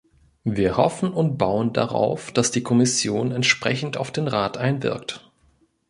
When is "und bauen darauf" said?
1.13-2.31